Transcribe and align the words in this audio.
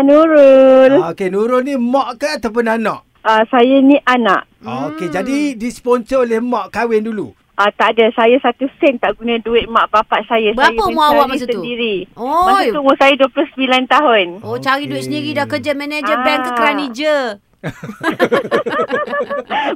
Ah, 0.00 0.08
Nurul. 0.08 0.92
Ah, 0.96 1.12
Okey, 1.12 1.28
Nurul 1.28 1.60
ni 1.60 1.76
mak 1.76 2.16
ke 2.16 2.40
ataupun 2.40 2.64
anak? 2.64 3.04
Ah, 3.20 3.44
saya 3.44 3.84
ni 3.84 4.00
anak. 4.00 4.48
Ah, 4.64 4.88
Okey, 4.88 5.12
jadi 5.12 5.52
disponsor 5.52 6.24
oleh 6.24 6.40
mak 6.40 6.72
kahwin 6.72 7.04
dulu. 7.04 7.36
Ah, 7.52 7.68
tak 7.68 7.92
ada. 7.92 8.08
Saya 8.16 8.40
satu 8.40 8.64
sen 8.80 8.96
tak 8.96 9.20
guna 9.20 9.36
duit 9.36 9.68
mak 9.68 9.92
bapak 9.92 10.24
saya. 10.24 10.56
Berapa 10.56 10.72
saya 10.72 10.88
umur 10.88 11.04
awak 11.04 11.26
masa 11.28 11.44
tu? 11.44 11.60
sendiri. 11.60 12.08
Oh. 12.16 12.48
Masa 12.48 12.72
tu 12.72 12.80
umur 12.80 12.96
saya 12.96 13.12
29 13.12 13.60
tahun. 13.84 14.26
Oh, 14.40 14.56
cari 14.56 14.88
duit 14.88 15.04
sendiri 15.04 15.36
dah 15.36 15.44
kerja 15.44 15.76
manager 15.76 16.16
bank 16.18 16.40
ke 16.40 16.50
Ah. 16.50 16.56
kerani 16.56 16.86
je. 16.88 17.16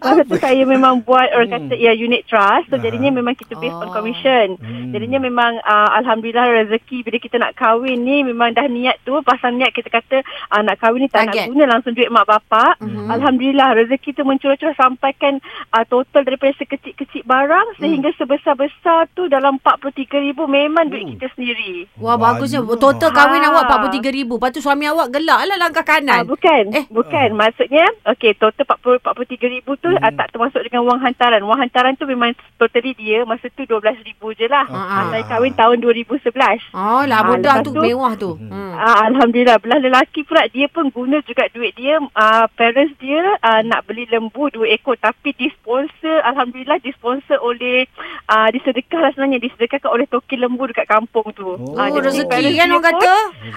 Masa 0.00 0.22
tu 0.22 0.36
saya 0.36 0.62
memang 0.64 1.00
buat 1.00 1.28
orang 1.30 1.50
kata 1.50 1.74
ya 1.74 1.92
unit 1.92 2.24
trust. 2.24 2.68
So 2.68 2.76
jadinya 2.76 3.10
memang 3.10 3.34
kita 3.34 3.54
based 3.54 3.74
on 3.74 3.82
Oh. 3.84 3.92
commission. 3.92 4.56
Hmm. 4.56 4.90
Jadinya 4.90 5.20
memang 5.20 5.60
uh, 5.60 5.90
alhamdulillah 5.94 6.44
rezeki 6.64 7.02
bila 7.02 7.16
kita 7.18 7.36
nak 7.36 7.54
kahwin 7.54 8.00
ni 8.00 8.22
memang 8.22 8.50
dah 8.50 8.64
niat 8.64 8.96
tu 9.02 9.12
pasal 9.20 9.52
niat 9.52 9.70
kita 9.70 9.88
kata 9.88 10.20
uh, 10.50 10.62
nak 10.62 10.78
kahwin 10.78 11.02
ni 11.02 11.08
tak 11.08 11.28
Target. 11.28 11.36
nak 11.36 11.50
guna 11.50 11.64
langsung 11.68 11.92
duit 11.92 12.08
mak 12.08 12.24
bapak. 12.24 12.80
Mhm. 12.80 13.08
Alhamdulillah 13.10 13.68
rezeki 13.76 14.10
tu 14.12 14.22
mencurah-curah 14.22 14.74
sampaikan 14.74 15.36
uh, 15.70 15.84
total 15.84 16.22
daripada 16.22 16.52
sekecil-kecil 16.56 17.22
barang 17.22 17.76
sehingga 17.76 18.10
sebesar-besar 18.14 19.06
tu 19.12 19.26
dalam 19.26 19.58
43,000 19.58 20.08
memang 20.46 20.86
duit 20.86 21.04
Oh. 21.04 21.10
kita 21.12 21.26
sendiri. 21.32 21.84
Wah, 21.96 22.16
bagusnya. 22.16 22.62
Total 22.74 23.10
kahwin 23.10 23.42
Ah. 23.42 23.50
awak 23.52 23.62
43,000. 23.68 24.00
Lepas 24.30 24.50
tu 24.50 24.60
suami 24.60 24.86
awak 24.86 25.10
gelak 25.10 25.44
lah 25.44 25.56
langkah 25.58 25.82
Ah, 25.82 25.90
kanan. 25.92 26.22
bukan. 26.24 26.64
Eh. 26.70 26.76
Eh, 26.76 26.84
bukan. 26.88 27.28
Maksudnya, 27.34 27.73
okey, 28.06 28.32
total 28.34 28.64
40 28.64 29.00
43,000 29.00 29.74
tu 29.76 29.88
Hmm. 29.88 29.98
uh, 29.98 30.12
tak 30.12 30.28
termasuk 30.30 30.60
dengan 30.62 30.82
wang 30.84 31.00
hantaran. 31.00 31.40
Wang 31.40 31.58
hantaran 31.58 31.94
tu 31.94 32.04
memang 32.04 32.30
totally 32.54 32.92
dia 32.92 33.22
masa 33.22 33.48
tu 33.48 33.62
12,000 33.62 34.04
je 34.32 34.46
lah. 34.46 34.66
Ah, 34.66 34.74
Uh, 34.74 34.92
ah. 34.92 35.04
saya 35.10 35.22
kahwin 35.24 35.52
tahun 35.52 35.76
2011. 35.78 36.60
Oh, 36.70 37.02
lah 37.02 37.18
Ah, 37.18 37.26
mudah 37.26 37.54
tu. 37.60 37.70
tu- 37.70 37.80
Mewah 37.80 38.12
tu. 38.14 38.30
Hmm. 38.36 38.74
Uh, 38.74 38.96
Alhamdulillah. 39.06 39.56
Belah 39.56 39.78
lelaki 39.78 40.22
pula 40.22 40.44
dia 40.46 40.66
pun 40.66 40.88
guna 40.88 41.18
juga 41.22 41.48
duit 41.48 41.74
dia. 41.74 41.96
Uh, 41.96 42.44
parents 42.52 42.94
dia 42.96 43.18
uh, 43.38 43.60
nak 43.62 43.84
beli 43.84 44.04
lembu 44.06 44.48
dua 44.48 44.68
ekor. 44.68 44.94
Tapi 44.96 45.32
disponsor, 45.32 46.20
Alhamdulillah 46.22 46.78
disponsor 46.78 47.38
oleh, 47.38 47.86
uh, 48.26 48.48
disedekah 48.50 49.00
lah 49.00 49.10
sebenarnya. 49.10 49.40
Disedekahkan 49.40 49.88
oleh 49.88 50.06
toki 50.06 50.36
lembu 50.36 50.66
dekat 50.66 50.86
kampung 50.86 51.32
tu. 51.32 51.54
Oh, 51.54 51.74
Ah, 51.74 51.88
jadi 51.88 52.04
rezeki 52.04 52.28
kan 52.52 52.68
orang 52.68 52.82
pun- 52.82 52.84
kata. 52.84 53.14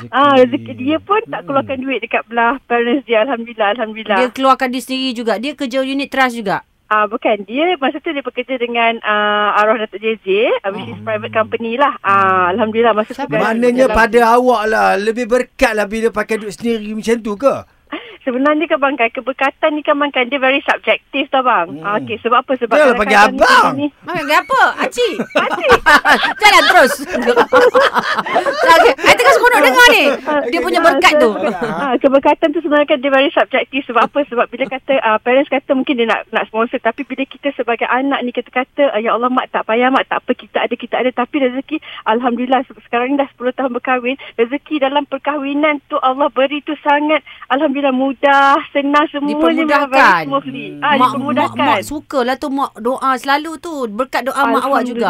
Ah, 0.09 0.33
rezeki 0.37 0.73
dia 0.75 0.97
pun 0.99 1.19
tak 1.23 1.39
Hmm. 1.39 1.47
keluarkan 1.47 1.77
duit 1.77 1.99
dekat 1.99 2.23
belah 2.25 2.55
parents 2.63 3.03
dia. 3.03 3.21
Alhamdulillah, 3.21 3.67
Alhamdulillah. 3.69 4.05
Dia 4.15 4.29
keluarkan 4.31 4.71
diri 4.71 4.83
sendiri 4.83 5.11
juga. 5.11 5.33
Dia 5.35 5.51
kerja 5.57 5.83
unit 5.83 6.07
trust 6.07 6.39
juga. 6.39 6.63
Ah 6.87 7.03
uh, 7.03 7.05
bukan 7.11 7.43
dia 7.43 7.75
masa 7.83 7.99
tu 7.99 8.15
dia 8.15 8.23
bekerja 8.23 8.55
dengan 8.55 8.95
uh, 9.03 9.59
arwah 9.59 9.75
Datuk 9.75 9.99
JJ 9.99 10.63
uh, 10.63 10.71
which 10.71 10.87
is 10.87 10.95
private 11.03 11.35
company 11.35 11.75
lah. 11.75 11.91
Ah 11.99 12.15
uh, 12.47 12.55
alhamdulillah 12.55 12.95
masa 12.95 13.11
tu 13.11 13.27
kan 13.27 13.43
Maknanya 13.43 13.91
dalam- 13.91 13.97
pada 13.99 14.19
awak 14.39 14.61
lah 14.71 14.87
lebih 14.95 15.27
berkat 15.27 15.75
lah 15.75 15.83
bila 15.83 16.15
pakai 16.15 16.39
duit 16.39 16.55
sendiri 16.55 16.95
macam 16.95 17.19
tu 17.19 17.35
ke? 17.35 17.55
Sebenarnya 18.27 18.67
kan 18.67 18.83
bang 18.83 18.95
kan 18.99 19.09
keberkatan 19.09 19.69
ni 19.71 19.81
kan 19.81 19.95
bang 19.95 20.11
kan 20.11 20.27
dia 20.27 20.35
very 20.35 20.59
subjektif 20.59 21.31
tau 21.31 21.39
bang. 21.39 21.71
Hmm. 21.71 21.87
Ah 21.87 21.95
okey 22.03 22.19
sebab 22.19 22.43
apa 22.43 22.51
sebab 22.59 22.75
Janganlah 22.75 22.99
panggil 22.99 23.19
abang. 23.23 23.65
ni 23.79 23.87
Mana 24.03 24.35
apa? 24.35 24.61
Aci. 24.83 25.07
Aci. 25.15 25.65
Jalan 26.43 26.63
terus. 26.67 26.93
okay. 28.75 28.93
I 28.99 29.13
tengah 29.15 29.33
seronok 29.33 29.61
dengar 29.63 29.87
ni. 29.89 30.03
Dia 30.51 30.59
punya 30.59 30.79
berkat 30.83 31.13
tu. 31.15 31.31
Ah, 31.55 31.95
keberkatan 31.95 32.51
tu 32.51 32.59
sebenarnya 32.59 32.89
kan 32.89 32.99
dia 32.99 33.11
very 33.13 33.31
subjektif 33.31 33.87
sebab 33.87 34.11
apa? 34.11 34.19
Sebab 34.27 34.45
bila 34.49 34.65
kata 34.67 34.99
uh, 34.99 35.17
parents 35.21 35.47
kata 35.47 35.71
mungkin 35.71 35.95
dia 35.95 36.07
nak 36.09 36.27
nak 36.33 36.49
sponsor 36.49 36.81
tapi 36.81 37.05
bila 37.05 37.23
kita 37.23 37.53
sebagai 37.53 37.85
anak 37.87 38.19
ni 38.25 38.33
kita 38.33 38.49
kata 38.49 38.97
ya 38.97 39.13
Allah 39.13 39.29
mak 39.29 39.53
tak 39.53 39.63
payah 39.63 39.87
mak 39.87 40.09
tak 40.09 40.25
apa 40.25 40.31
kita 40.33 40.57
ada 40.57 40.73
kita 40.73 40.95
ada 40.97 41.11
tapi 41.13 41.39
rezeki 41.39 41.77
alhamdulillah 42.09 42.65
se- 42.65 42.81
sekarang 42.89 43.13
ni 43.13 43.21
dah 43.21 43.29
10 43.37 43.53
tahun 43.53 43.71
berkahwin 43.77 44.17
rezeki 44.35 44.81
dalam 44.81 45.05
perkahwinan 45.05 45.77
tu 45.85 46.01
Allah 46.01 46.33
beri 46.33 46.65
tu 46.65 46.73
sangat 46.81 47.21
alhamdulillah 47.53 47.93
mudah 47.93 48.16
senang 48.71 49.05
semuanya 49.07 49.29
memang 49.29 49.39
very 49.39 49.57
Dipermudahkan. 49.59 50.23
smoothly. 50.25 50.65
Hmm. 50.67 50.79
Ah 50.79 50.89
mak, 50.89 50.97
mak, 50.97 51.07
dipermudahkan. 51.07 51.67
mak 51.67 51.79
sukalah 51.81 52.35
tu 52.35 52.47
mak 52.49 52.71
doa 52.75 53.11
selalu 53.15 53.51
tu. 53.57 53.73
Berkat 53.87 54.21
doa 54.23 54.41
mak 54.43 54.63
awak 54.63 54.81
juga. 54.83 55.09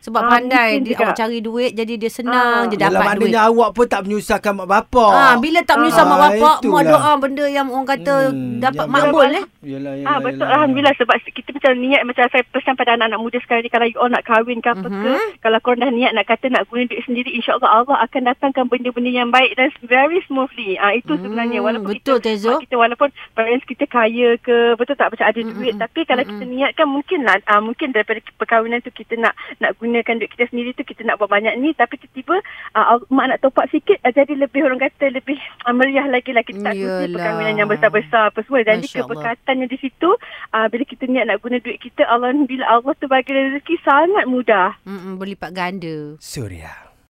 Sebab 0.00 0.18
Ah, 0.18 0.30
pandai 0.30 0.70
dia, 0.78 0.94
juga. 0.94 1.04
awak 1.04 1.16
cari 1.16 1.38
duit 1.40 1.72
jadi 1.72 1.94
dia 1.96 2.08
senang 2.08 2.32
Ah. 2.62 2.66
je 2.66 2.74
Yalah, 2.74 2.90
dapat 2.92 3.02
duit. 3.12 3.28
maknanya 3.28 3.40
awak 3.44 3.68
pun 3.72 3.86
tak 3.86 4.00
menyusahkan 4.02 4.52
mak 4.54 4.68
bapak. 4.68 5.12
Ah, 5.12 5.34
bila 5.36 5.60
tak 5.60 5.76
menyusah 5.78 5.98
Ah, 5.98 6.06
mak 6.06 6.18
bapak, 6.20 6.56
mak 6.56 6.62
itulah. 6.62 6.82
doa 6.86 7.12
benda 7.18 7.44
yang 7.46 7.66
orang 7.68 7.88
kata 7.88 8.14
Hmm, 8.26 8.56
dapat 8.58 8.78
yang 8.80 8.94
makbul 8.94 9.28
eh. 9.28 9.44
Yalah, 9.62 9.94
yalah, 9.94 10.06
Ah 10.06 10.18
betul 10.18 10.38
yalah. 10.38 10.54
alhamdulillah 10.56 10.94
sebab 10.96 11.16
kita 11.26 11.48
macam 11.52 11.72
niat 11.76 12.02
macam 12.02 12.24
saya 12.26 12.42
pesan 12.46 12.74
pada 12.74 12.90
anak-anak 12.92 13.20
muda 13.20 13.38
sekarang 13.38 13.62
ni 13.62 13.68
kalau 13.68 13.84
you 13.84 13.98
all 13.98 14.08
nak 14.08 14.22
kahwin 14.22 14.58
ke 14.58 14.68
apa 14.68 14.80
ke 14.80 14.88
Mhm. 14.88 15.18
kalau 15.40 15.58
korang 15.60 15.80
dah 15.80 15.90
niat 15.90 16.12
nak 16.12 16.24
kata 16.24 16.46
nak 16.48 16.64
guna 16.66 16.86
duit 16.86 17.02
sendiri 17.02 17.30
insyaallah 17.32 17.70
Allah 17.76 17.96
akan 18.00 18.22
datangkan 18.24 18.64
benda-benda 18.66 19.10
yang 19.12 19.28
baik 19.28 19.52
dan 19.54 19.68
very 19.82 20.22
smoothly. 20.24 20.76
Ah 20.76 20.92
itu 20.92 21.12
sebenarnya 21.12 21.58
Hmm, 21.58 21.66
walaupun 21.66 21.92
betul, 21.92 22.18
kita, 22.18 22.30
Tezo. 22.46 22.54
ah, 22.54 22.60
kita 22.62 22.74
walaupun 22.78 23.08
parents 23.34 23.66
kita 23.66 23.84
kaya 23.84 24.38
ke 24.38 24.78
betul 24.78 24.94
tak 24.94 25.10
macam 25.10 25.26
ada 25.26 25.40
duit 25.42 25.74
tapi 25.76 26.00
kalau 26.06 26.22
kita 26.22 26.44
niatkan 26.46 26.86
mungkin 26.86 27.20
lah 27.26 27.36
ah, 27.44 27.58
mungkin 27.58 27.90
daripada 27.90 28.22
perkahwinan 28.38 28.78
tu 28.80 28.94
kita 28.94 29.18
nak 29.18 29.34
nak 29.58 29.74
gunakan 29.76 30.14
duit 30.16 30.30
kita 30.30 30.46
sendiri 30.48 30.70
tu 30.72 30.86
kita 30.86 31.02
nak 31.02 31.18
buat 31.18 31.26
banyak 31.26 31.58
ni 31.58 31.74
tapi 31.74 31.98
tiba-tiba 31.98 32.38
ah, 32.72 33.02
mak 33.10 33.26
nak 33.34 33.38
top 33.42 33.58
up 33.58 33.66
sikit 33.68 33.98
ah, 34.00 34.14
jadi 34.14 34.38
lebih 34.38 34.62
orang 34.62 34.78
kata 34.78 35.10
lebih 35.10 35.36
ah, 35.66 35.74
meriah 35.74 36.06
lagi 36.06 36.30
lah 36.30 36.46
kita 36.46 36.62
tak 36.62 36.74
Yalah. 36.78 37.02
guna 37.02 37.14
perkahwinan 37.18 37.54
yang 37.58 37.68
besar-besar 37.68 38.30
apa 38.30 38.38
semua 38.46 38.62
jadi 38.62 38.78
Masya 38.78 38.94
Allah. 38.94 39.02
keberkatannya 39.10 39.66
di 39.66 39.78
situ 39.82 40.10
uh, 40.52 40.66
bila 40.70 40.82
kita 40.86 41.04
niat 41.10 41.24
nak 41.26 41.42
guna 41.42 41.56
duit 41.58 41.82
kita 41.82 42.06
alhamdulillah 42.06 42.68
Allah 42.70 42.94
tu 42.94 43.06
bagi 43.10 43.34
rezeki 43.34 43.74
sangat 43.82 44.24
mudah 44.28 44.78
Mm-mm, 44.86 45.18
berlipat 45.18 45.50
ganda. 45.50 46.14
Suria. 46.22 46.85